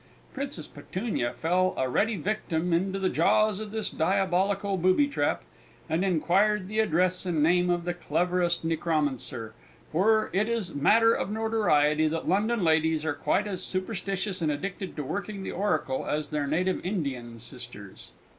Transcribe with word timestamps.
Princess 0.33 0.65
Petunia 0.65 1.31
fell 1.33 1.75
a 1.77 1.87
ready 1.87 2.15
victim 2.15 2.73
into 2.73 2.97
the 2.97 3.07
jaws 3.07 3.59
of 3.59 3.69
this 3.69 3.87
diabolical 3.91 4.75
booby 4.75 5.05
trap 5.05 5.43
and 5.87 6.03
inquired 6.03 6.67
the 6.67 6.79
address 6.79 7.23
and 7.23 7.43
name 7.43 7.69
of 7.69 7.85
the 7.85 7.93
cleverest 7.93 8.63
necromancer, 8.63 9.53
for 9.91 10.31
it 10.33 10.49
is 10.49 10.73
matter 10.73 11.13
of 11.13 11.29
notoriety 11.29 12.07
that 12.07 12.27
London 12.27 12.63
ladies 12.63 13.05
are 13.05 13.13
quite 13.13 13.45
as 13.45 13.61
superstitious 13.63 14.41
and 14.41 14.51
addicted 14.51 14.95
to 14.95 15.03
working 15.03 15.43
the 15.43 15.51
oracle 15.51 16.07
as 16.07 16.29
their 16.29 16.47
native 16.47 16.83
Indian 16.83 17.37
sisters. 17.37 18.09